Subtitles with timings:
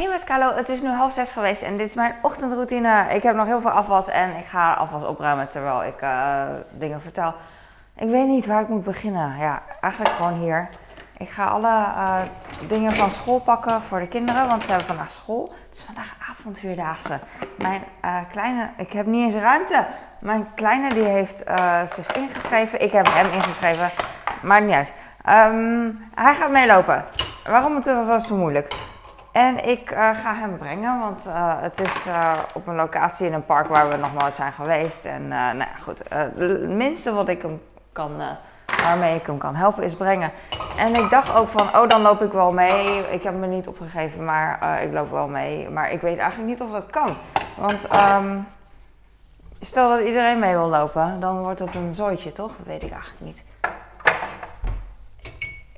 [0.00, 3.06] Hey met Carlo, het is nu half zes geweest en dit is mijn ochtendroutine.
[3.08, 7.00] Ik heb nog heel veel afwas en ik ga afwas opruimen terwijl ik uh, dingen
[7.00, 7.34] vertel.
[7.96, 9.38] Ik weet niet waar ik moet beginnen.
[9.38, 10.68] Ja, eigenlijk gewoon hier.
[11.16, 12.20] Ik ga alle uh,
[12.68, 15.54] dingen van school pakken voor de kinderen, want ze hebben vandaag school.
[15.68, 17.18] Het is vandaag avondvierdaagse.
[17.58, 19.86] Mijn uh, kleine, ik heb niet eens ruimte.
[20.18, 21.44] Mijn kleine die heeft
[21.84, 22.80] zich ingeschreven.
[22.80, 23.90] Ik heb hem ingeschreven,
[24.42, 24.92] maar niet uit.
[25.28, 27.04] Um, hij gaat meelopen.
[27.44, 28.74] Waarom is dat zo moeilijk?
[29.32, 33.32] En ik uh, ga hem brengen, want uh, het is uh, op een locatie in
[33.32, 35.04] een park waar we nog nooit zijn geweest.
[35.04, 37.62] En nou ja, goed, het minste wat ik hem
[37.92, 38.10] kan,
[38.82, 40.32] waarmee ik hem kan helpen is brengen.
[40.76, 43.10] En ik dacht ook van, oh dan loop ik wel mee.
[43.10, 45.70] Ik heb me niet opgegeven, maar ik loop wel mee.
[45.70, 47.16] Maar ik weet eigenlijk niet of dat kan.
[47.56, 48.46] Want um,
[49.60, 52.52] stel dat iedereen mee wil lopen, dan wordt het een zooitje, toch?
[52.56, 53.42] Dat weet ik eigenlijk niet.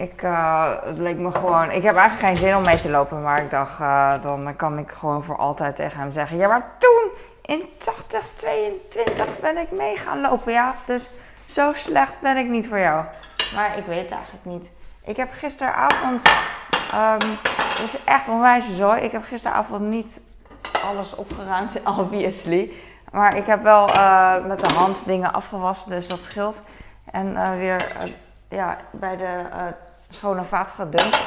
[0.03, 1.71] Ik, uh, het leek me gewoon.
[1.71, 4.79] Ik heb eigenlijk geen zin om mee te lopen, maar ik dacht, uh, dan kan
[4.79, 7.11] ik gewoon voor altijd tegen hem zeggen: Ja, maar toen
[7.43, 10.75] in 8022 ben ik mee gaan lopen, ja.
[10.85, 11.11] Dus
[11.45, 13.05] zo slecht ben ik niet voor jou.
[13.55, 14.71] Maar ik weet het eigenlijk niet.
[15.05, 16.23] Ik heb gisteravond.
[16.95, 19.01] Um, het is echt onwijs zooi.
[19.01, 20.21] Ik heb gisteravond niet
[20.85, 22.73] alles opgeruimd, obviously.
[23.13, 26.63] Maar ik heb wel uh, met de hand dingen afgewassen, dus dat scheelt.
[27.11, 27.93] En weer
[28.49, 29.47] ja, bij de
[30.13, 31.23] schone vaat gedumpt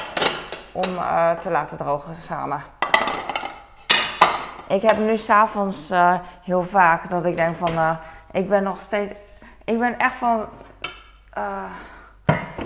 [0.72, 2.62] om uh, te laten drogen samen.
[4.68, 7.92] Ik heb nu s'avonds uh, heel vaak dat ik denk van, uh,
[8.32, 9.12] ik ben nog steeds,
[9.64, 10.46] ik ben echt van,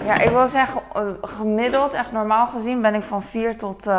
[0.03, 0.81] ja, ik wil zeggen
[1.21, 3.89] gemiddeld, echt normaal gezien, ben ik van 4 tot,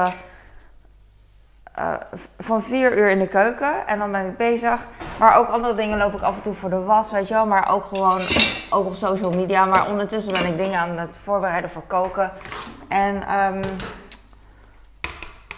[2.39, 4.87] van 4 uur in de keuken en dan ben ik bezig.
[5.19, 7.47] Maar ook andere dingen loop ik af en toe voor de was, weet je wel.
[7.47, 8.21] Maar ook gewoon,
[8.71, 9.65] ook op social media.
[9.65, 12.31] Maar ondertussen ben ik dingen aan het voorbereiden voor koken.
[12.89, 13.61] En um,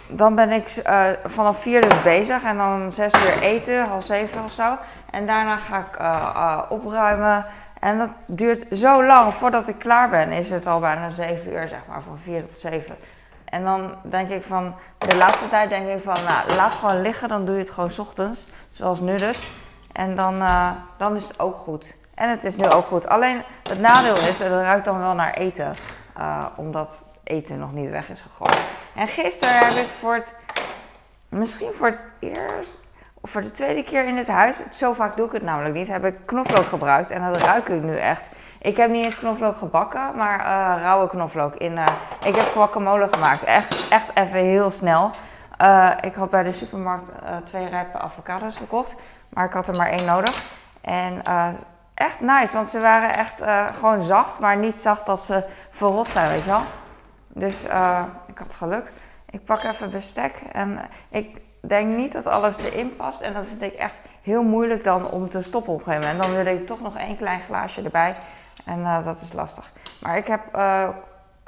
[0.07, 2.43] dan ben ik uh, vanaf vier dus bezig.
[2.43, 4.77] En dan zes uur eten, half zeven of zo.
[5.11, 7.45] En daarna ga ik uh, opruimen.
[7.79, 9.33] En dat duurt zo lang.
[9.33, 12.01] Voordat ik klaar ben is het al bijna zeven uur, zeg maar.
[12.01, 12.95] Van vier tot zeven.
[13.53, 17.27] En dan denk ik van, de laatste tijd denk ik van, nou, laat gewoon liggen.
[17.27, 18.45] Dan doe je het gewoon s ochtends.
[18.71, 19.51] Zoals nu dus.
[19.91, 21.95] En dan, uh, dan is het ook goed.
[22.15, 23.07] En het is nu ook goed.
[23.07, 25.75] Alleen het nadeel is, het ruikt dan wel naar eten.
[26.17, 28.59] Uh, omdat eten nog niet weg is gegooid.
[28.95, 30.33] En gisteren heb ik voor het,
[31.29, 32.77] misschien voor het eerst,
[33.25, 36.05] voor de tweede keer in het huis, zo vaak doe ik het namelijk niet, heb
[36.05, 37.11] ik knoflook gebruikt.
[37.11, 38.29] En dat ruik ik nu echt.
[38.61, 41.55] Ik heb niet eens knoflook gebakken, maar uh, rauwe knoflook.
[41.55, 41.85] In, uh,
[42.23, 43.43] ik heb guacamole gemaakt.
[43.43, 45.11] Echt, echt even heel snel.
[45.61, 47.09] Uh, ik had bij de supermarkt
[47.43, 48.95] twee rijpe avocado's gekocht.
[49.29, 50.43] Maar ik had er maar één nodig.
[50.81, 51.21] En
[51.93, 53.41] echt nice, want ze waren echt
[53.73, 54.39] gewoon zacht.
[54.39, 56.63] Maar niet zacht dat ze verrot zijn, weet je wel.
[57.27, 57.63] Dus
[58.27, 58.91] ik had geluk.
[59.29, 60.41] Ik pak even bestek.
[60.51, 60.79] En
[61.09, 63.21] ik denk niet dat alles erin past.
[63.21, 66.23] En dat vind ik echt heel moeilijk dan om te stoppen op een gegeven moment.
[66.23, 68.15] Dan wil ik toch nog één klein glaasje erbij.
[68.65, 69.71] En uh, dat is lastig.
[70.01, 70.87] Maar ik heb uh,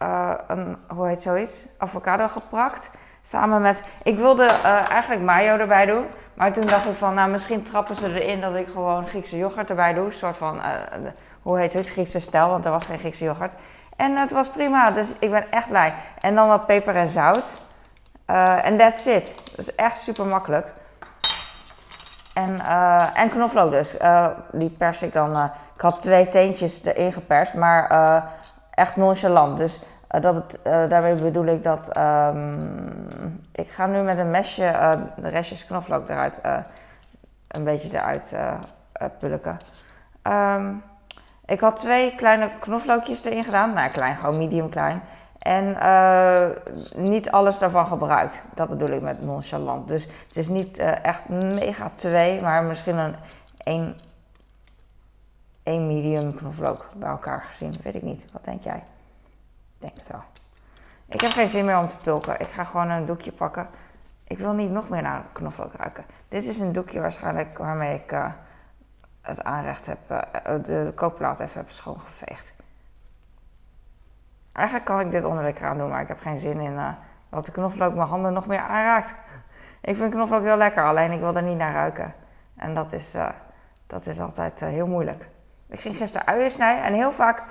[0.01, 1.65] uh, een, hoe heet zoiets?
[1.77, 2.89] Avocado geprakt.
[3.21, 4.45] Samen met, ik wilde
[4.89, 6.05] eigenlijk mayo erbij doen.
[6.33, 9.69] Maar toen dacht ik van, nou misschien trappen ze erin dat ik gewoon Griekse yoghurt
[9.69, 10.05] erbij doe.
[10.05, 10.61] Een soort van,
[11.41, 11.89] hoe heet zoiets?
[11.89, 13.53] Griekse stijl, want er was geen Griekse yoghurt.
[13.95, 15.93] En het was prima, dus ik ben echt blij.
[16.21, 17.57] En dan wat peper en zout.
[18.63, 19.35] En that's it.
[19.49, 20.67] Dat is echt super makkelijk.
[22.33, 22.65] En,
[23.13, 23.97] en knoflook dus.
[24.51, 28.23] die pers ik dan ik had twee teentjes erin geperst, maar uh,
[28.71, 29.57] echt nonchalant.
[29.57, 29.79] Dus
[30.11, 32.57] uh, dat, uh, daarmee bedoel ik dat um,
[33.51, 36.39] ik ga nu met een mesje de restjes knoflook eruit,
[37.47, 38.35] een beetje eruit
[39.19, 39.57] pulken.
[40.23, 40.83] Um,
[41.45, 43.73] ik had twee kleine knoflookjes erin gedaan.
[43.73, 45.01] Nou, klein, gewoon medium klein.
[45.45, 45.78] En
[46.95, 48.41] niet alles daarvan gebruikt.
[48.53, 49.88] Dat bedoel ik met nonchalant.
[49.88, 53.95] Dus het is niet echt mega twee, maar misschien een
[55.63, 57.73] één medium knoflook bij elkaar gezien.
[57.84, 58.25] Weet ik niet.
[58.31, 58.78] Wat denk jij?
[58.78, 58.84] Ik
[59.78, 60.22] denk het wel.
[61.07, 62.39] Ik heb geen zin meer om te pulken.
[62.39, 63.67] Ik ga gewoon een doekje pakken.
[64.23, 66.05] Ik wil niet nog meer naar knoflook ruiken.
[66.29, 68.31] Dit is een doekje waarschijnlijk waarmee ik uh,
[69.22, 69.99] het aanrecht heb,
[70.66, 72.53] de kookplaat even heb schoongeveegd.
[74.55, 76.90] Eigenlijk kan ik dit onder de kraan doen, maar ik heb geen zin in uh,
[77.29, 79.16] dat de knoflook mijn handen nog meer aanraakt.
[79.81, 82.13] ik vind knoflook heel lekker, alleen ik wil er niet naar ruiken.
[82.57, 83.16] En dat is,
[83.87, 85.28] dat is altijd heel moeilijk.
[85.69, 87.43] Ik ging gisteren uien snijden en heel vaak,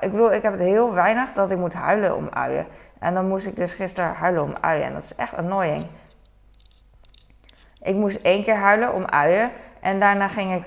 [0.00, 2.66] ik bedoel, ik heb het heel weinig dat ik moet huilen om uien.
[2.98, 5.86] En dan moest ik dus gisteren huilen om uien en dat is echt annoying.
[7.82, 9.50] Ik moest één keer huilen om uien
[9.80, 10.66] en daarna ging ik,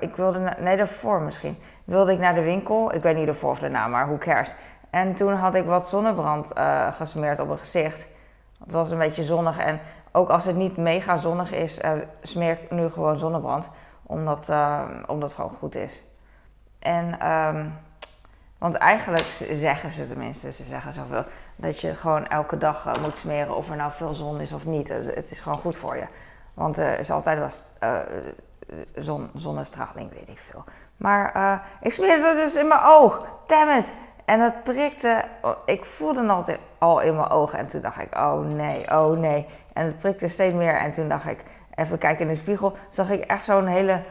[0.00, 2.94] ik wilde, nee daarvoor misschien, wilde ik naar de winkel.
[2.94, 4.54] Ik weet niet ervoor of daarna, maar hoe cares.
[4.90, 8.06] En toen had ik wat zonnebrand uh, gesmeerd op mijn gezicht.
[8.58, 9.80] Het was een beetje zonnig en
[10.12, 11.92] ook als het niet mega zonnig is, uh,
[12.22, 13.68] smeer ik nu gewoon zonnebrand.
[14.02, 16.02] Omdat, uh, omdat het gewoon goed is.
[16.78, 17.78] En, um,
[18.58, 21.24] want eigenlijk zeggen ze tenminste, ze zeggen zoveel,
[21.56, 24.88] dat je gewoon elke dag moet smeren of er nou veel zon is of niet.
[24.88, 26.06] Het, is gewoon goed voor je.
[26.54, 27.62] Want er is altijd was,
[28.94, 30.64] zon, zonnestraling, weet ik veel.
[30.96, 33.26] Maar ik smeerde dat dus in mijn oog.
[33.46, 33.92] Damn it.
[34.28, 35.24] En het prikte,
[35.64, 37.58] ik voelde altijd al in mijn ogen.
[37.58, 39.46] En toen dacht ik, oh nee, oh nee.
[39.72, 40.74] En het prikte steeds meer.
[40.74, 41.44] En toen dacht ik,
[41.74, 44.02] even kijken in de spiegel, zag ik echt zo'n hele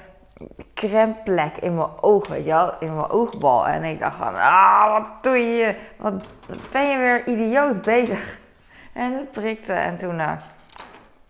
[0.74, 3.68] kremplek in mijn je wel, in mijn oogbal.
[3.68, 5.76] En ik dacht van, ah, wat doe je?
[5.98, 6.28] Wat
[6.72, 8.38] ben je weer idioot bezig?
[8.94, 9.74] En het prikte.
[9.74, 10.32] En toen uh,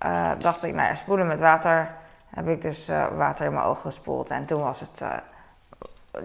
[0.05, 1.91] uh, dacht ik, nou ja, spoelen met water.
[2.29, 4.29] Heb ik dus uh, water in mijn oog gespoeld.
[4.29, 5.01] En toen was het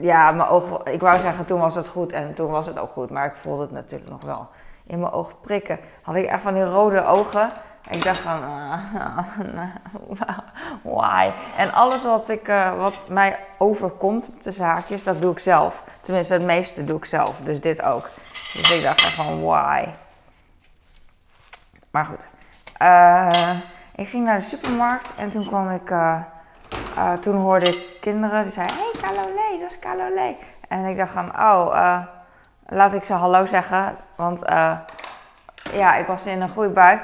[0.01, 2.91] ja, mijn oog, ik wou zeggen toen was het goed en toen was het ook
[2.93, 4.49] goed, maar ik voelde het natuurlijk nog wel.
[4.87, 7.51] In mijn oog prikken had ik echt van die rode ogen.
[7.91, 9.19] Ik dacht van, uh,
[10.97, 11.31] why?
[11.57, 15.83] En alles wat, ik, uh, wat mij overkomt, de zaakjes, dat doe ik zelf.
[16.01, 18.11] Tenminste, het meeste doe ik zelf, dus dit ook.
[18.53, 19.85] Dus ik dacht echt van, why?
[21.91, 22.27] Maar goed.
[22.83, 23.51] Uh,
[23.95, 25.91] ik ging naar de supermarkt en toen kwam ik
[26.97, 30.37] uh, toen hoorde ik kinderen die zeiden: Hey, Calolé, dat is Calolé.
[30.69, 31.99] En ik dacht van: Oh, uh,
[32.67, 33.97] laat ik ze hallo zeggen.
[34.17, 34.79] Want uh,
[35.73, 36.71] ja, ik was in een goede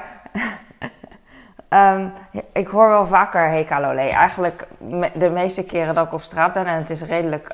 [1.69, 2.13] um,
[2.53, 4.07] ik hoor wel vaker Hey Calolé.
[4.07, 4.67] Eigenlijk
[5.13, 6.65] de meeste keren dat ik op straat ben.
[6.65, 7.53] En het is redelijk.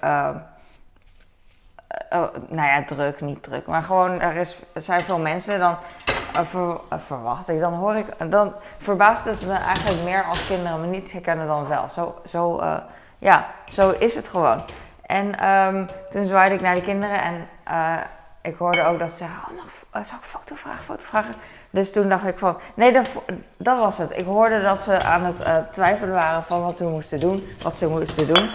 [2.48, 3.68] Nou ja, druk, niet druk.
[3.68, 5.60] Maar gewoon, er, is, zijn veel mensen.
[5.60, 5.76] Dan
[6.44, 7.60] ver, verwacht ik.
[7.60, 11.68] Dan hoor ik, dan verbaast het me eigenlijk meer als kinderen me niet herkennen dan
[11.68, 11.90] wel.
[11.90, 12.64] Zo, zo,
[13.18, 14.62] ja, zo is het gewoon.
[15.06, 17.48] En um, toen zwaaide ik naar de kinderen en
[18.46, 21.36] ik hoorde ook dat ze oh, uh, zou ik foto vragen, foto vragen?
[21.70, 23.10] Dus toen dacht ik van, nee, dat,
[23.58, 24.18] dat was het.
[24.18, 27.88] Ik hoorde dat ze aan het twijfelen waren van wat ze moesten doen, wat ze
[27.88, 28.50] moesten doen.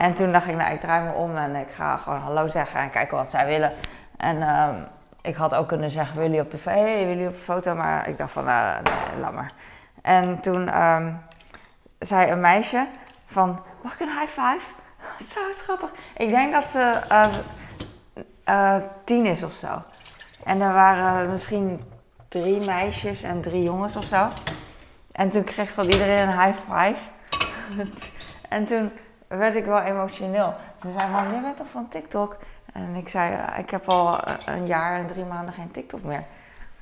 [0.00, 2.80] En toen dacht ik, nou, ik draai me om en ik ga gewoon hallo zeggen
[2.80, 3.72] en kijken wat zij willen.
[4.16, 4.86] En um,
[5.22, 7.74] ik had ook kunnen zeggen, wil je op de, hey, wil je op de foto?
[7.74, 9.52] Maar ik dacht van, uh, nee, laat maar.
[10.02, 11.20] En toen um,
[11.98, 12.86] zei een meisje
[13.26, 14.72] van, mag ik een high five?
[15.34, 15.90] Zo schattig.
[16.16, 17.26] Ik denk dat ze uh,
[18.48, 19.82] uh, tien is of zo.
[20.44, 21.84] En er waren misschien
[22.28, 24.28] drie meisjes en drie jongens of zo.
[25.12, 27.08] En toen kreeg van iedereen een high five.
[28.48, 28.92] en toen
[29.38, 30.54] werd ik wel emotioneel.
[30.80, 32.36] Ze zei van, jij bent toch van TikTok?
[32.72, 36.24] En ik zei, ik heb al een jaar en drie maanden geen TikTok meer.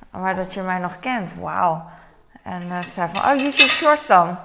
[0.09, 1.85] Maar dat je mij nog kent, wauw.
[2.43, 4.37] En uh, ze zei van, oh, YouTube Shorts dan.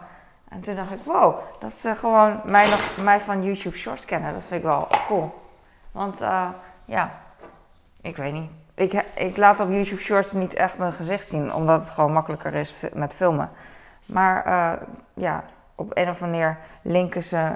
[0.49, 4.33] En toen dacht ik, wow, dat ze gewoon mij, nog, mij van YouTube Shorts kennen.
[4.33, 5.51] Dat vind ik wel cool.
[5.93, 6.49] Want uh,
[6.85, 7.11] ja,
[8.01, 8.51] ik weet niet.
[8.75, 12.55] Ik, ik laat op YouTube Shorts niet echt mijn gezicht zien, omdat het gewoon makkelijker
[12.55, 13.51] is met filmen.
[14.07, 14.45] Maar
[15.15, 17.53] ja, op een of andere manier linken ze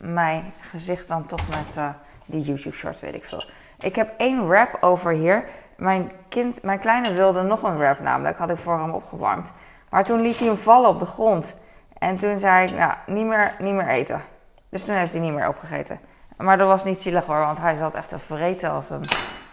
[0.00, 1.94] mijn gezicht dan toch met
[2.24, 3.42] die YouTube shorts, weet ik veel.
[3.78, 5.44] Ik heb één rap over hier.
[5.76, 9.52] Mijn, kind, mijn kleine wilde nog een rap namelijk, had ik voor hem opgewarmd.
[9.88, 11.56] Maar toen liet hij hem vallen op de grond.
[11.98, 14.22] En toen zei ik, nou, niet meer, niet meer eten.
[14.68, 16.00] Dus toen heeft hij niet meer opgegeten.
[16.36, 19.04] Maar dat was niet zielig hoor, want hij zat echt te vreten als een,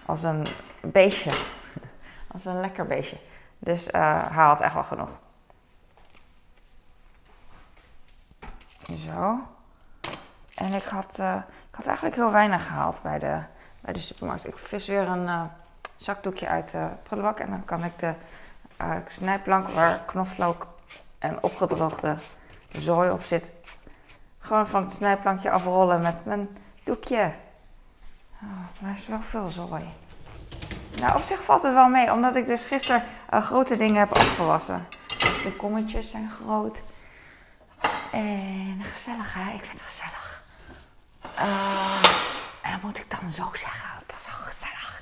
[0.05, 0.47] als een
[0.81, 1.31] beestje.
[2.33, 3.17] als een lekker beestje.
[3.59, 3.91] Dus uh,
[4.35, 5.09] hij had echt wel genoeg.
[8.95, 9.39] Zo.
[10.57, 11.35] En ik had, uh,
[11.69, 13.42] ik had eigenlijk heel weinig gehaald bij de,
[13.81, 14.47] bij de supermarkt.
[14.47, 15.42] Ik vis weer een uh,
[15.97, 17.40] zakdoekje uit de prullenbak.
[17.40, 18.14] En dan kan ik de
[18.81, 20.68] uh, snijplank waar knoflook
[21.19, 22.16] en opgedroogde
[22.71, 23.54] zooi op zit...
[24.40, 26.49] gewoon van het snijplankje afrollen met mijn
[26.83, 27.33] doekje.
[28.42, 28.49] Oh,
[28.80, 29.83] maar er is wel veel zooi.
[30.99, 34.87] Nou, op zich valt het wel mee, omdat ik dus gisteren grote dingen heb afgewassen.
[35.19, 36.81] Dus de kommetjes zijn groot.
[38.11, 39.54] En gezellig, hè?
[39.54, 40.17] Ik vind het gezellig.
[41.39, 42.03] Uh,
[42.61, 43.89] en dat moet ik dan zo zeggen.
[44.07, 45.01] Dat is zo gezellig.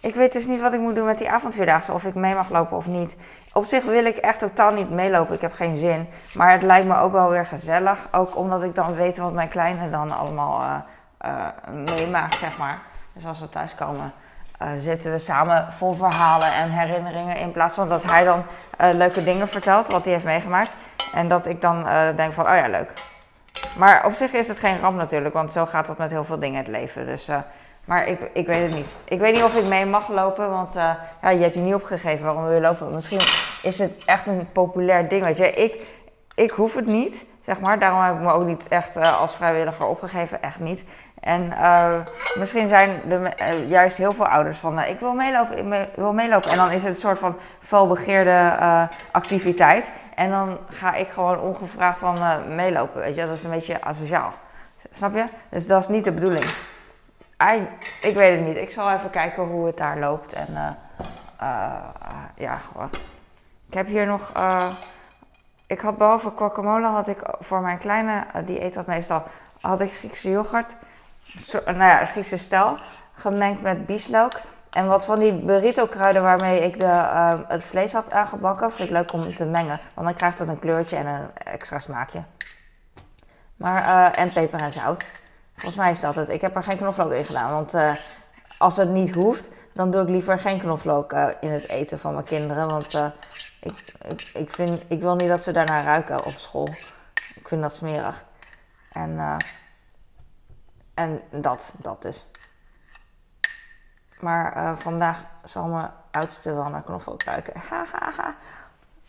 [0.00, 1.92] Ik weet dus niet wat ik moet doen met die avondvierdaagse.
[1.92, 3.16] Of ik mee mag lopen of niet.
[3.52, 5.34] Op zich wil ik echt totaal niet meelopen.
[5.34, 6.08] Ik heb geen zin.
[6.34, 8.08] Maar het lijkt me ook wel weer gezellig.
[8.10, 10.76] Ook omdat ik dan weet wat mijn kleine dan allemaal uh,
[11.30, 11.46] uh,
[11.84, 12.78] meemaakt, zeg maar.
[13.12, 14.12] Dus als we thuiskomen,
[14.62, 17.36] uh, zitten we samen vol verhalen en herinneringen.
[17.36, 18.44] In plaats van dat hij dan
[18.78, 20.74] leuke dingen vertelt, wat hij heeft meegemaakt.
[21.12, 21.84] En dat ik dan
[22.16, 22.92] denk van, oh ja, leuk.
[23.76, 26.38] Maar op zich is het geen ramp natuurlijk, want zo gaat dat met heel veel
[26.38, 27.06] dingen in het leven.
[27.06, 27.38] Dus, uh,
[27.84, 28.94] maar ik, ik weet het niet.
[29.04, 31.74] Ik weet niet of ik mee mag lopen, want uh, ja, je hebt je niet
[31.74, 32.94] opgegeven waarom wil je lopen.
[32.94, 33.20] Misschien
[33.62, 35.50] is het echt een populair ding, weet je.
[35.50, 35.86] Ik,
[36.34, 37.78] ik hoef het niet, zeg maar.
[37.78, 40.84] Daarom heb ik me ook niet echt uh, als vrijwilliger opgegeven, echt niet.
[41.20, 41.94] En uh,
[42.34, 46.12] misschien zijn er uh, juist heel veel ouders van, uh, ik wil meelopen, ik wil
[46.12, 46.50] meelopen.
[46.50, 49.92] En dan is het een soort van felbegeerde activiteit.
[50.14, 52.18] En dan ga ik gewoon ongevraagd van
[52.54, 53.26] meelopen, weet je.
[53.26, 54.32] Dat is een beetje asociaal.
[54.92, 55.24] Snap je?
[55.48, 56.44] Dus dat is niet de bedoeling.
[58.00, 58.56] Ik weet het niet.
[58.56, 60.32] Ik zal even kijken hoe het daar loopt.
[60.32, 60.76] En
[62.36, 62.90] ja, gewoon.
[63.66, 64.32] Ik heb hier nog
[65.66, 69.22] ik had behalve guacamole had ik voor mijn kleine, die eet dat meestal,
[69.60, 70.76] had ik Griekse yoghurt
[71.64, 72.76] nou ja, Griekse stijl,
[73.14, 74.32] gemengd met bieslook.
[74.70, 78.88] En wat van die burrito kruiden waarmee ik de, uh, het vlees had aangebakken, vind
[78.88, 79.78] ik leuk om te mengen.
[79.94, 82.22] Want dan krijgt het een kleurtje en een extra smaakje.
[83.56, 85.10] Maar, uh, en peper en zout.
[85.52, 86.28] Volgens mij is dat het.
[86.28, 87.92] Ik heb er geen knoflook in gedaan, want uh,
[88.58, 92.24] als het niet hoeft, dan doe ik liever geen knoflook in het eten van mijn
[92.24, 92.68] kinderen.
[92.68, 92.94] Want
[93.60, 96.68] ik, ik, ik, vind, ik wil niet dat ze daarna ruiken op school.
[97.34, 98.24] Ik vind dat smerig.
[98.92, 99.36] En
[101.00, 102.28] en dat, dat dus.
[104.18, 107.54] Maar uh, vandaag zal mijn oudste wel naar knoflook ruiken.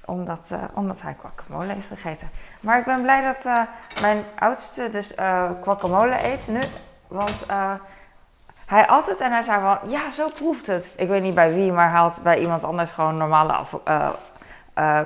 [0.05, 2.29] omdat, uh, omdat hij guacamole heeft gegeten.
[2.59, 3.61] Maar ik ben blij dat uh,
[4.01, 5.13] mijn oudste dus
[5.63, 6.59] guacamole eet nu.
[7.07, 7.45] Want
[8.65, 10.89] hij at het en hij zei van, ja, zo proeft het.
[10.95, 13.65] Ik weet niet bij wie, maar hij had bij iemand anders gewoon normale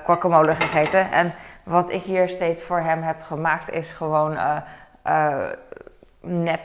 [0.06, 1.12] guacamole gegeten.
[1.12, 4.38] En wat ik hier steeds voor hem heb gemaakt is gewoon
[6.26, 6.62] nep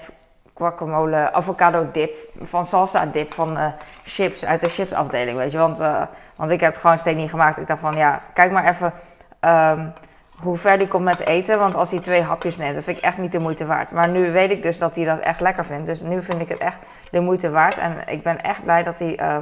[0.54, 3.66] guacamole, avocado dip, van salsa dip van uh,
[4.04, 5.58] chips, uit de chips afdeling, weet je.
[5.58, 6.02] Want, uh,
[6.36, 7.58] want ik heb het gewoon steeds niet gemaakt.
[7.58, 8.92] Ik dacht van, ja, kijk maar even
[9.40, 9.92] um,
[10.40, 11.58] hoe ver die komt met eten.
[11.58, 13.92] Want als hij twee hapjes neemt, dat vind ik echt niet de moeite waard.
[13.92, 15.86] Maar nu weet ik dus dat hij dat echt lekker vindt.
[15.86, 16.78] Dus nu vind ik het echt
[17.10, 17.78] de moeite waard.
[17.78, 19.36] En ik ben echt blij dat hij, uh,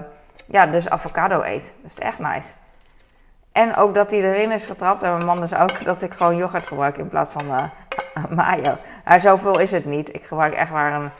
[0.46, 1.74] ja, dus avocado eet.
[1.82, 2.52] Dat is echt nice.
[3.58, 6.36] En ook dat hij erin is getrapt, en mijn man dus ook, dat ik gewoon
[6.36, 7.64] yoghurt gebruik in plaats van uh,
[8.30, 8.76] mayo.
[9.04, 10.14] Maar zoveel is het niet.
[10.14, 11.10] Ik gebruik echt maar een,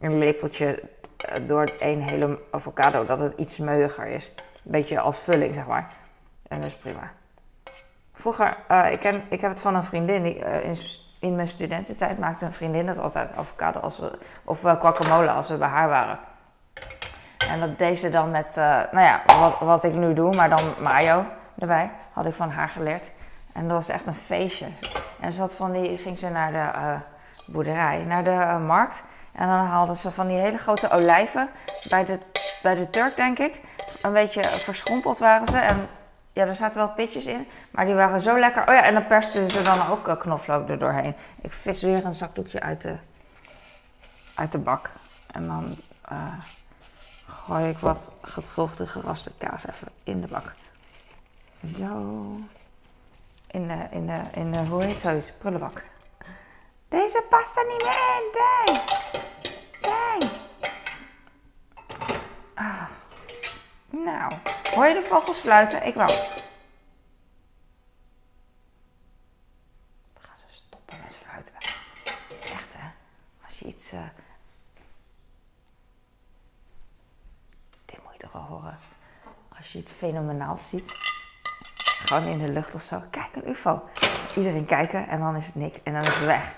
[0.00, 4.32] een lepeltje uh, door één hele avocado, dat het iets smeuiger is.
[4.36, 5.90] Een beetje als vulling, zeg maar.
[6.48, 7.12] En dat is prima.
[8.12, 10.76] Vroeger, uh, ik, ken, ik heb het van een vriendin, die, in,
[11.20, 15.56] in mijn studententijd maakte een vriendin het altijd avocado als we, of guacamole als we
[15.56, 16.18] bij haar waren.
[17.50, 20.64] En dat deed ze dan met, nou ja, wat, wat ik nu doe, maar dan
[20.80, 21.24] mayo
[21.58, 21.90] erbij.
[22.12, 23.10] Had ik van haar geleerd.
[23.52, 24.66] En dat was echt een feestje.
[25.20, 26.94] En ze had van die, ging ze naar de uh,
[27.46, 29.04] boerderij, naar de uh, markt.
[29.32, 31.48] En dan haalden ze van die hele grote olijven
[31.88, 32.18] bij de,
[32.62, 33.60] bij de Turk, denk ik.
[34.02, 35.58] Een beetje verschrompeld waren ze.
[35.58, 35.88] En
[36.32, 38.62] ja, er zaten wel pitjes in, maar die waren zo lekker.
[38.68, 41.14] Oh ja, en dan persten ze dan ook uh, knoflook er doorheen.
[41.40, 42.96] Ik vis weer een zakdoekje uit de,
[44.34, 44.90] uit de bak.
[45.26, 45.76] En dan
[47.28, 50.54] gooi ik wat gedroogde geraspte kaas even in de bak.
[51.66, 52.38] Zo.
[53.46, 55.32] In de, in de, in de hoe heet zoiets?
[55.32, 55.82] Prullenbak.
[56.88, 58.30] Deze past er niet meer in.
[58.70, 58.80] Nee.
[59.80, 60.30] Nee.
[62.54, 62.82] Ah.
[63.90, 64.32] Nou,
[64.74, 65.86] hoor je de vogels fluiten?
[65.86, 66.06] Ik wel.
[66.06, 66.16] Dan
[70.18, 71.54] gaan ze stoppen met fluiten.
[72.42, 72.88] Echt hè.
[73.46, 73.92] Als je iets...
[73.92, 74.00] Uh...
[77.84, 78.78] Dit moet je toch wel horen.
[79.56, 81.03] Als je iets fenomenaals ziet.
[82.04, 83.02] Gewoon in de lucht of zo.
[83.10, 83.82] Kijk, een ufo.
[84.36, 85.78] Iedereen kijken en dan is het niks.
[85.82, 86.54] En dan is het weg.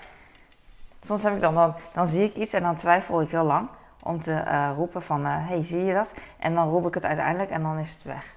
[1.01, 3.69] Soms heb ik dan, dan, zie ik iets en dan twijfel ik heel lang
[4.03, 6.13] om te uh, roepen van, uh, hey, zie je dat?
[6.39, 8.35] En dan roep ik het uiteindelijk en dan is het weg.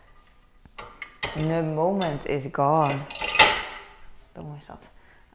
[1.35, 2.99] The moment is gone.
[4.35, 4.83] Hoe is dat?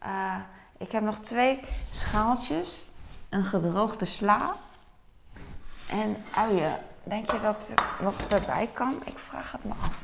[0.03, 0.35] Uh,
[0.77, 1.59] ik heb nog twee
[1.91, 2.85] schaaltjes,
[3.29, 4.55] een gedroogde sla
[5.89, 6.77] en uien.
[7.03, 9.01] Denk je dat het nog erbij kan?
[9.05, 10.03] Ik vraag het me af.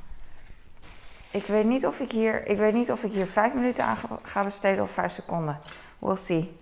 [1.32, 3.98] Ik weet niet of ik hier, ik weet niet of ik hier vijf minuten aan
[4.24, 5.60] ga besteden of vijf seconden.
[6.00, 6.60] We'll see.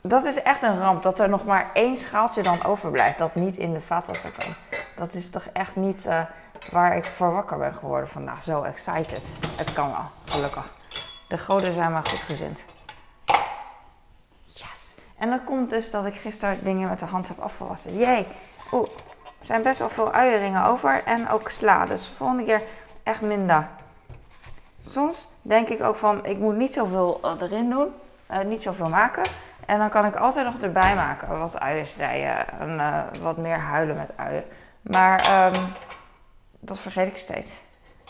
[0.00, 3.56] Dat is echt een ramp, dat er nog maar één schaaltje dan overblijft dat niet
[3.56, 4.54] in de vaatwasser kan.
[4.96, 6.22] Dat is toch echt niet uh,
[6.70, 8.42] waar ik voor wakker ben geworden vandaag.
[8.42, 9.22] Zo excited.
[9.56, 10.72] Het kan wel, gelukkig.
[11.28, 12.64] De goden zijn maar goed gezind.
[14.46, 14.94] Yes.
[15.18, 17.96] En dan komt dus dat ik gisteren dingen met de hand heb afgewassen.
[17.96, 18.26] Jee.
[18.72, 18.88] Oeh,
[19.38, 21.84] er zijn best wel veel uieringen over en ook sla.
[21.84, 22.62] Dus de volgende keer
[23.02, 23.68] echt minder.
[24.78, 27.88] Soms denk ik ook van, ik moet niet zoveel eh, erin doen,
[28.30, 29.22] uh, niet zoveel maken.
[29.66, 33.96] En dan kan ik altijd nog erbij maken, wat uiensnijen en uh, wat meer huilen
[33.96, 34.44] met uien.
[34.80, 35.62] Maar um,
[36.60, 37.50] dat vergeet ik steeds.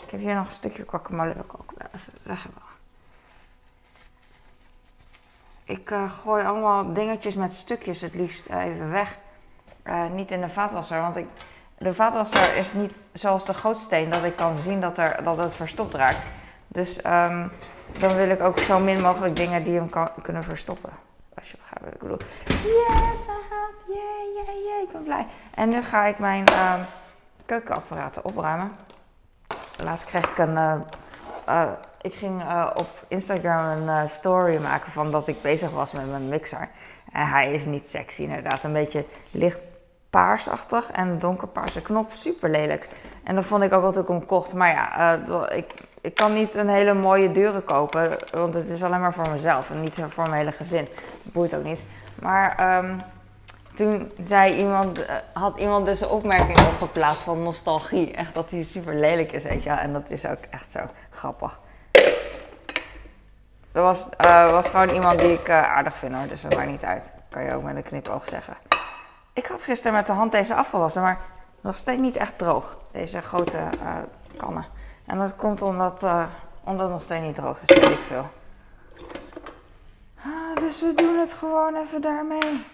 [0.03, 2.61] Ik heb hier nog een stukje guacamole dat ik ook even weg hebben.
[5.63, 9.17] Ik gooi allemaal dingetjes met stukjes het liefst even weg.
[10.11, 11.27] niet in de vaatwasser, want ik,
[11.81, 15.53] de vaatwasser is niet zoals de gootsteen dat ik kan zien dat, er, dat het
[15.53, 16.25] verstopt raakt.
[16.67, 17.51] Dus um,
[17.97, 19.89] dan wil ik ook zo min mogelijk dingen die hem
[20.21, 20.89] kunnen verstoppen.
[21.35, 22.17] Als je begrijpt wat ik bedoel.
[22.45, 23.73] Yes, hij gaat.
[23.87, 24.83] Yay, yay, yay.
[24.83, 25.27] Ik ben blij.
[25.55, 26.73] En nu ga ik mijn uh,
[27.45, 28.71] keukenapparaten opruimen.
[29.83, 30.83] Laatst kreeg ik een...
[31.49, 31.71] Uh,
[32.01, 36.29] ik ging uh, op Instagram een story maken van dat ik bezig was met mijn
[36.29, 36.69] mixer.
[37.11, 38.63] En hij is niet sexy inderdaad.
[38.63, 39.61] Een beetje licht
[40.11, 42.11] paarsachtig en donkerpaarse knop.
[42.13, 42.87] Super lelijk.
[43.23, 44.53] En dat vond ik ook wat ik hem kocht.
[44.53, 45.13] Maar ja,
[45.49, 49.29] ik, ik kan niet een hele mooie dure kopen, want het is alleen maar voor
[49.29, 50.87] mezelf en niet voor mijn hele gezin.
[51.23, 51.83] Dat boeit ook niet.
[52.21, 53.01] Maar um,
[53.75, 58.13] toen zei iemand, uh, had iemand dus een opmerking opgeplaatst van nostalgie.
[58.13, 61.59] Echt dat hij super lelijk is, weet je En dat is ook echt zo grappig.
[63.71, 66.83] Er was, uh, was gewoon iemand die ik aardig vind hoor, dus dat maakt niet
[66.83, 67.11] uit.
[67.29, 68.70] Kan je ook met een knipoog zeggen.
[69.33, 71.19] Ik had gisteren met de hand deze afgewassen, maar
[71.61, 72.77] nog steeds niet echt droog.
[72.91, 73.57] Deze grote
[74.37, 74.65] kannen.
[75.05, 76.23] En dat komt omdat, uh,
[76.63, 78.29] omdat het nog steeds niet droog is, weet ik veel.
[80.23, 82.65] Ah, dus we doen het gewoon even daarmee.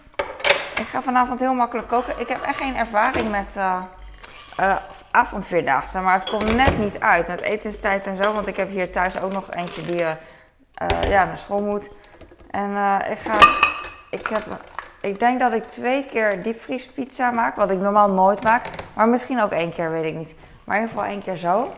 [0.78, 2.20] Ik ga vanavond heel makkelijk koken.
[2.20, 3.82] Ik heb echt geen ervaring met uh,
[4.60, 4.76] uh,
[5.12, 8.34] avondvierdaagse, maar het komt net niet uit met etenstijd en zo.
[8.34, 10.06] Want ik heb hier thuis ook nog eentje die
[11.08, 11.90] ja, naar school moet.
[12.50, 12.70] En
[13.12, 13.38] ik ga,
[14.10, 14.44] ik heb,
[15.02, 18.66] ik denk dat ik twee keer diepvriespizza maak, wat ik normaal nooit maak.
[18.94, 20.36] Maar misschien ook één keer, weet ik niet.
[20.64, 21.74] Maar in ieder geval één keer zo.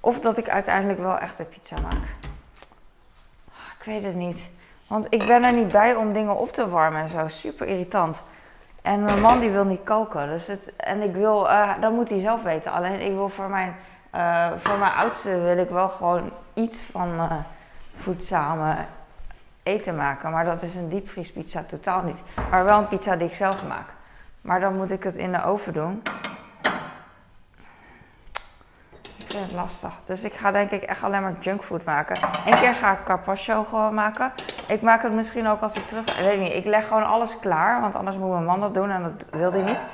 [0.00, 2.04] Of dat ik uiteindelijk wel echt de pizza maak.
[3.78, 4.50] Ik weet het niet.
[4.86, 7.28] Want ik ben er niet bij om dingen op te warmen en zo.
[7.28, 8.22] Super irritant.
[8.82, 10.28] En mijn man die wil niet koken.
[10.28, 12.72] Dus het, en ik wil, uh, dat moet hij zelf weten.
[12.72, 13.76] Alleen ik wil voor mijn,
[14.14, 17.32] uh, voor mijn oudste wil ik wel gewoon iets van uh,
[17.96, 18.76] voedzame
[19.62, 20.30] eten maken.
[20.30, 22.18] Maar dat is een diepvriespizza totaal niet.
[22.50, 23.86] Maar wel een pizza die ik zelf maak.
[24.40, 26.02] Maar dan moet ik het in de oven doen.
[29.16, 29.92] Ik vind het lastig.
[30.04, 32.16] Dus ik ga denk ik echt alleen maar junkfood maken.
[32.46, 34.32] Eén keer ga ik carpaccio gewoon maken.
[34.68, 36.18] Ik maak het misschien ook als ik terug...
[36.18, 37.80] Ik weet niet, ik leg gewoon alles klaar.
[37.80, 39.86] Want anders moet mijn man dat doen en dat wil hij niet.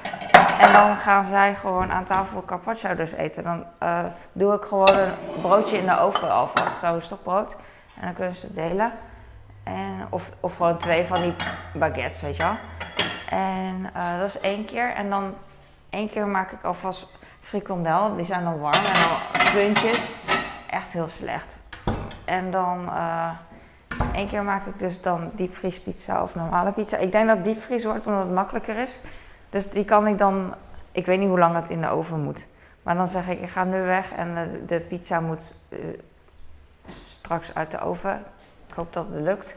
[0.61, 3.45] En dan gaan zij gewoon aan tafel carpaccio dus eten.
[3.45, 3.99] Dan uh,
[4.33, 6.81] doe ik gewoon een broodje in de oven alvast.
[6.81, 7.57] Zo'n stokbrood.
[7.97, 8.93] En dan kunnen ze delen.
[9.67, 11.35] En, of, of gewoon twee van die
[11.73, 12.57] baguettes, weet je wel.
[13.29, 14.95] En uh, dat is één keer.
[14.95, 15.35] En dan
[15.91, 17.07] één keer maak ik alvast
[17.41, 18.17] frikandel.
[18.17, 20.11] Die zijn dan warm en dan puntjes.
[20.71, 21.57] Echt heel slecht.
[22.25, 23.31] En dan uh,
[24.13, 26.97] één keer maak ik dus dan diepvriespizza of normale pizza.
[26.97, 28.99] Ik denk dat diepvries wordt omdat het makkelijker is.
[29.51, 30.55] Dus die kan ik dan,
[30.93, 32.47] ik weet niet hoe lang het in de oven moet.
[32.83, 35.55] Maar dan zeg ik, ik ga nu weg en de, de pizza moet
[36.87, 38.25] straks uit de oven.
[38.77, 39.55] Hoop dat het lukt.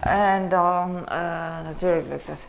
[0.00, 2.46] En dan, uh, natuurlijk lukt het.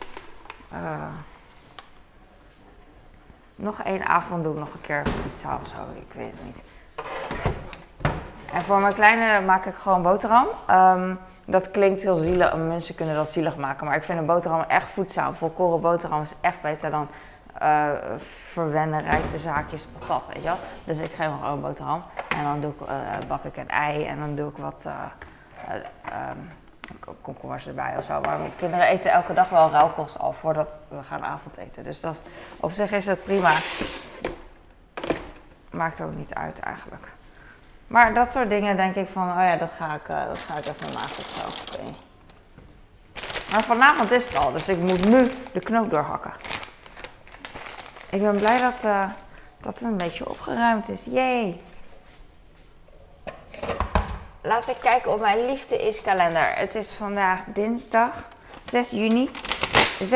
[3.55, 5.75] nog één avond doe ik nog een keer pizza of zo.
[5.95, 6.63] Ik weet het niet.
[8.53, 10.47] En voor mijn kleine maak ik gewoon boterham.
[10.69, 12.55] Um, dat klinkt heel zielig.
[12.55, 13.85] Mensen kunnen dat zielig maken.
[13.85, 15.33] Maar ik vind een boterham echt voedzaam.
[15.33, 17.07] Volkoren boterham is echt beter dan
[17.61, 17.89] uh,
[18.51, 20.57] verwennen rijke zaakjes patat, weet je wel.
[20.83, 22.01] Dus ik geef hem gewoon een boterham.
[22.37, 24.87] En dan doe ik, bak ik een ei en dan doe ik wat...
[25.69, 26.51] um,
[27.21, 28.21] komkommers erbij of zo.
[28.21, 31.83] Maar mijn kinderen eten elke dag wel rauwkost al voordat we gaan avondeten.
[31.83, 32.21] Dus dat,
[32.59, 33.53] op zich is het prima.
[35.69, 37.11] Maakt ook niet uit eigenlijk.
[37.87, 40.57] Maar dat soort dingen denk ik van, oh ja, dat ga ik, uh, dat ga
[40.57, 41.81] ik even maken of zo.
[43.51, 46.33] Maar vanavond is het al, dus ik moet nu de knoop doorhakken.
[48.09, 49.09] Ik ben blij dat, uh,
[49.61, 51.05] dat het een beetje opgeruimd is.
[51.05, 51.61] Yay!
[54.45, 56.53] Laten we kijken op mijn liefde is kalender.
[56.55, 58.29] Het is vandaag dinsdag
[58.63, 59.29] 6 juni.
[60.03, 60.09] 6-6.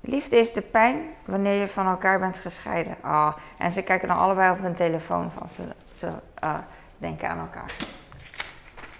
[0.00, 2.96] Liefde is de pijn wanneer je van elkaar bent gescheiden.
[3.04, 5.62] Oh, en ze kijken dan allebei op hun telefoon van ze,
[5.94, 6.06] ze
[6.44, 6.54] uh,
[6.98, 7.72] denken aan elkaar.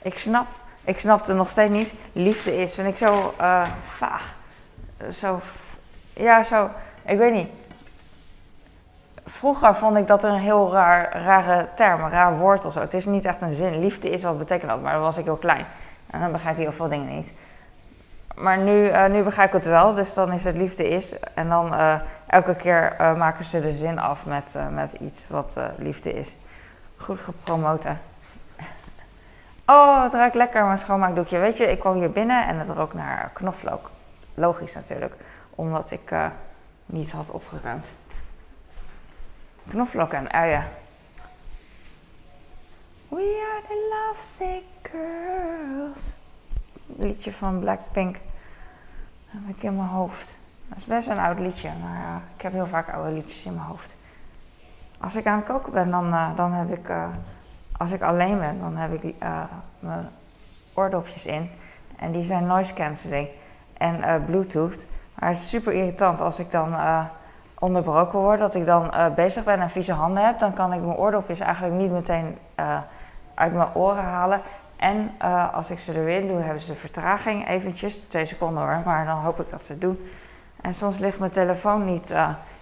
[0.02, 0.46] Ik snap,
[0.84, 1.94] ik snapte nog steeds niet.
[2.12, 4.34] Liefde is, vind ik zo uh, vaag.
[5.12, 5.40] Zo,
[6.12, 6.70] ja, zo,
[7.06, 7.48] ik weet niet.
[9.42, 12.80] Vroeger vond ik dat een heel raar, rare term, een raar woord of zo.
[12.80, 13.78] Het is niet echt een zin.
[13.78, 14.80] Liefde is, wat betekent dat?
[14.80, 15.66] Maar dan was ik heel klein.
[16.10, 17.34] En dan begrijp je heel veel dingen niet.
[18.34, 21.18] Maar nu, uh, nu begrijp ik het wel, dus dan is het liefde is.
[21.34, 21.94] En dan uh,
[22.26, 26.36] elke keer uh, maken ze de zin af met, met iets wat liefde is.
[26.96, 27.94] Goed gepromoot, hè?
[29.66, 31.38] Oh, het ruikt lekker, mijn schoonmaakdoekje.
[31.38, 33.90] Weet je, ik kwam hier binnen en het rook naar knoflook.
[34.34, 35.14] Logisch natuurlijk,
[35.50, 36.14] omdat ik
[36.86, 37.86] niet had opgeruimd.
[39.68, 40.68] Knoflook en uien.
[43.08, 46.18] We are the lovesick girls.
[46.86, 48.14] Liedje van Blackpink.
[48.14, 50.38] Dat heb ik in mijn hoofd.
[50.68, 53.54] Dat is best een oud liedje, maar uh, ik heb heel vaak oude liedjes in
[53.54, 53.96] mijn hoofd.
[55.00, 57.08] Als ik aan het koken ben, dan, uh, dan heb ik, uh,
[57.76, 59.14] als ik alleen ben, dan heb ik
[59.78, 60.08] mijn
[60.74, 61.50] oordopjes in.
[61.96, 63.28] En die zijn noise cancelling
[63.82, 64.86] en eh, Bluetooth.
[65.14, 67.04] Maar het is super irritant als ik dan eh,
[67.62, 70.38] onderbroken word, dat ik dan eh, bezig ben en vieze handen heb.
[70.38, 72.80] Dan kan ik mijn oordopjes eigenlijk niet meteen eh,
[73.34, 74.40] uit mijn oren halen.
[74.76, 78.82] En eh, als ik ze er weer doe, hebben ze vertraging eventjes, twee seconden hoor,
[78.84, 80.10] maar dan hoop ik dat ze het doen.
[80.60, 82.14] En soms ligt mijn telefoon niet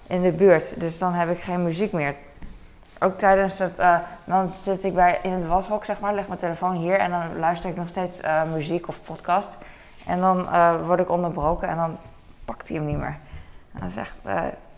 [0.06, 2.14] in de buurt, dus dan heb ik geen muziek meer.
[2.98, 3.82] Ook tijdens het,
[4.24, 7.38] dan zit ik bij, in het washok zeg maar, leg mijn telefoon hier en dan
[7.38, 8.20] luister ik nog steeds
[8.52, 9.58] muziek of podcast.
[10.06, 10.48] En dan
[10.86, 11.96] word ik onderbroken en dan
[12.44, 13.18] pakt hij hem niet meer.
[13.72, 14.16] Dat is echt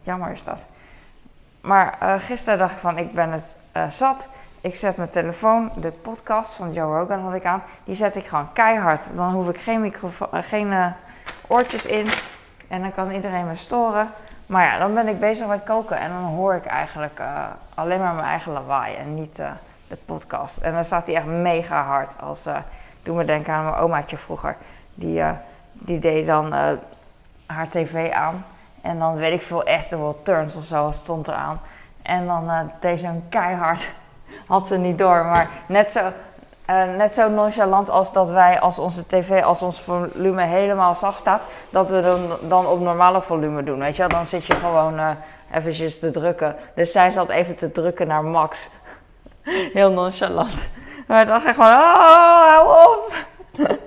[0.02, 0.64] jammer is dat.
[1.62, 4.28] Maar eh, gisteren dacht ik van, ik ben het eh, zat.
[4.60, 8.26] Ik zet mijn telefoon, de podcast van Joe Rogan had ik aan, die zet ik
[8.26, 9.16] gewoon keihard.
[9.16, 10.94] Dan hoef ik geen, microfoon, eh, geen
[11.46, 12.06] oortjes in
[12.68, 14.10] en dan kan iedereen me storen.
[14.46, 17.20] Maar ja, dan ben ik bezig met koken en dan hoor ik eigenlijk
[17.74, 19.36] alleen maar mijn eigen lawaai en niet
[19.88, 20.58] de podcast.
[20.58, 22.20] En dan staat die echt mega hard.
[22.20, 22.48] Als,
[23.02, 24.56] doe me denken aan mijn omaatje vroeger.
[24.94, 25.22] Die,
[25.72, 26.54] die deed dan
[27.46, 28.44] haar tv aan.
[28.82, 31.60] En dan weet ik veel, Esther Turns of zo stond eraan.
[32.02, 33.88] En dan eh, deed ze keihard.
[34.46, 36.00] Had ze niet door, maar net zo,
[36.64, 41.20] eh, net zo nonchalant als dat wij als onze tv, als ons volume helemaal zacht
[41.20, 43.78] staat, dat we dan, dan op normale volume doen.
[43.78, 45.10] Weet je dan zit je gewoon eh
[45.52, 46.56] eventjes te drukken.
[46.74, 48.68] Dus zij zat even te drukken naar max.
[49.72, 50.68] Heel nonchalant.
[51.06, 53.14] Maar dan ga ik gewoon, oh, hou op.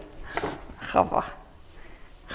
[0.77, 1.35] Grappig.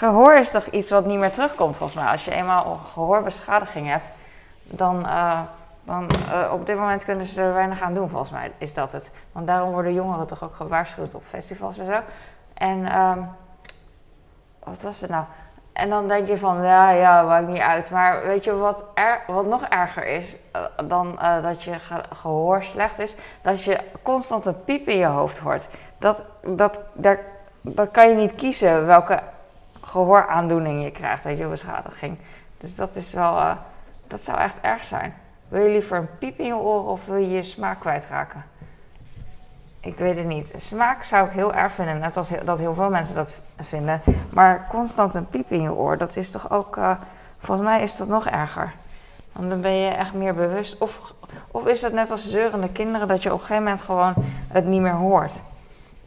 [0.00, 2.10] Gehoor is toch iets wat niet meer terugkomt volgens mij.
[2.10, 4.12] Als je eenmaal gehoorbeschadiging hebt,
[4.62, 5.40] dan, eh,
[5.84, 8.92] dan eh, op dit moment kunnen ze er weinig aan doen volgens mij, is dat
[8.92, 9.10] het.
[9.32, 12.00] Want daarom worden jongeren toch ook gewaarschuwd op festivals en zo.
[12.54, 13.18] En ehm,
[14.64, 15.24] wat was het nou?
[15.72, 17.90] En dan denk je van, ja, ja, maakt niet uit.
[17.90, 22.62] Maar weet je wat, er, wat nog erger is eh, dan dat je ge- gehoor
[22.62, 23.16] slecht is?
[23.42, 25.68] Dat je constant een piep in je hoofd hoort.
[25.98, 27.18] Dat, dat, daar,
[27.60, 29.20] dat kan je niet kiezen welke
[29.90, 32.18] gehooraandoening je krijgt, weet je, beschadiging.
[32.58, 33.52] Dus dat is wel, eh,
[34.06, 35.14] dat zou echt erg zijn.
[35.48, 38.44] Wil je liever een piep in je oren of wil je je smaak kwijtraken?
[39.80, 40.52] Ik weet het niet.
[40.56, 44.02] Smaak zou ik heel erg vinden, net als heel- dat heel veel mensen dat vinden.
[44.30, 46.96] Maar constant een piep in je oor, dat is toch ook, eh,
[47.38, 48.72] volgens mij is dat nog erger.
[49.32, 50.78] Want dan ben je echt meer bewust.
[50.78, 51.00] Of,
[51.50, 54.14] of is het net als zeurende kinderen, dat je op een gegeven moment gewoon
[54.48, 55.32] het niet meer hoort.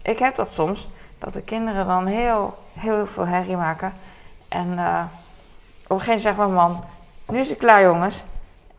[0.01, 0.89] Ik heb dat soms,
[1.23, 3.93] dat de kinderen dan heel, heel veel herrie maken.
[4.47, 5.03] En eh,
[5.83, 6.83] op een gegeven moment zegt mijn man,
[7.27, 8.23] nu is het klaar jongens.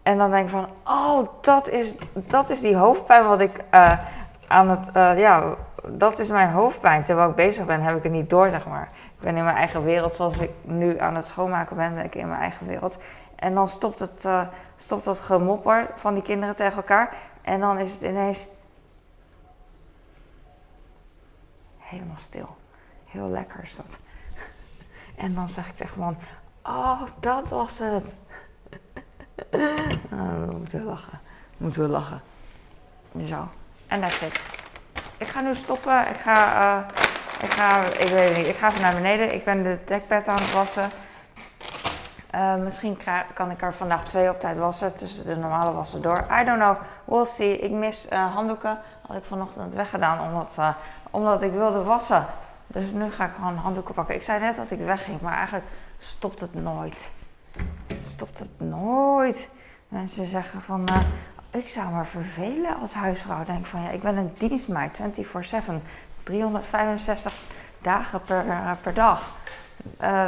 [0.02, 3.98] En dan denk ik van, oh, dat is, dat is die hoofdpijn wat ik eh,
[4.46, 5.54] aan het, eh, ja,
[5.86, 7.02] dat is mijn hoofdpijn.
[7.02, 8.88] Terwijl ik bezig ben, heb ik het niet door, zeg maar.
[9.16, 12.14] Ik ben in mijn eigen wereld, zoals ik nu aan het schoonmaken ben, ben ik
[12.14, 12.96] in mijn eigen wereld.
[13.36, 14.28] En dan stopt, het,
[14.76, 17.12] stopt dat gemopper van die kinderen tegen elkaar.
[17.42, 18.46] En dan is het ineens
[21.84, 22.56] helemaal stil.
[23.04, 23.86] Heel lekker is dat.
[25.16, 26.16] En dan zeg ik tegen man,
[26.62, 28.14] oh, dat was het.
[30.10, 31.20] nou, we moeten lachen.
[31.56, 32.20] Moeten we lachen.
[33.20, 33.48] Zo.
[33.86, 34.40] En that's it.
[35.16, 36.08] Ik ga nu stoppen.
[36.08, 38.46] Ik ga, eh, ik ga, ik weet het niet.
[38.46, 39.34] Ik ga even naar beneden.
[39.34, 40.90] Ik ben de dekbed aan het wassen.
[42.34, 42.98] Eh, misschien
[43.34, 46.26] kan ik er vandaag twee op tijd wassen, tussen de normale wassen door.
[46.40, 47.58] I don't know, we'll see.
[47.58, 50.76] Ik mis eh, handdoeken, had ik vanochtend weggedaan omdat,
[51.14, 52.26] omdat ik wilde wassen.
[52.66, 54.14] Dus nu ga ik gewoon handdoeken pakken.
[54.14, 55.66] Ik zei net dat ik wegging, maar eigenlijk
[55.98, 57.12] stopt het nooit.
[58.04, 59.48] Stopt het nooit.
[59.88, 61.00] Mensen zeggen van, eh,
[61.50, 63.44] ik zou me vervelen als huisvrouw.
[63.44, 65.82] Denk van, ja, ik ben een dienstmeid, 24-7.
[66.22, 67.34] 365
[67.78, 69.28] dagen per, eh, per dag.
[69.98, 70.26] Eh,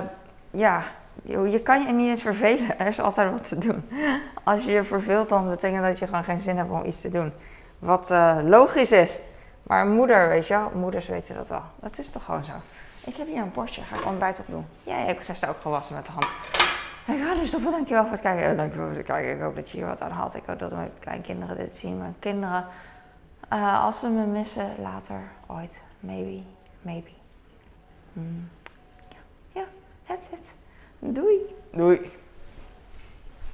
[0.51, 0.83] ja,
[1.23, 2.79] je, je kan je niet eens vervelen.
[2.79, 3.89] Er is altijd wat te doen.
[4.45, 7.09] Als je je verveelt, dan betekent dat je gewoon geen zin hebt om iets te
[7.09, 7.33] doen.
[7.79, 8.11] Wat
[8.43, 9.21] logisch is.
[9.67, 11.63] Maar moeder, weet je moeders weten dat wel.
[11.81, 12.53] Dat is toch gewoon zo.
[13.07, 14.67] Ik heb hier een bordje, ga ik ontbijt op doen.
[14.83, 16.27] Jij hebt gisteren ook gewassen met de hand.
[17.07, 18.51] Ik ga nu stoppen, dankjewel voor het kijken.
[18.51, 19.35] Eh, Dankjewel voor het kijken.
[19.35, 20.35] Ik hoop dat je hier wat aan had.
[20.35, 21.99] Ik hoop dat mijn kleinkinderen dit zien.
[21.99, 22.67] Mijn kinderen,
[23.49, 26.43] eh, als ze me missen later, ooit, maybe,
[26.83, 27.11] maybe.
[28.13, 28.49] Hmm.
[29.53, 29.65] Ja,
[30.07, 30.55] that's it.
[30.99, 31.55] Doei.
[31.73, 32.11] Doei.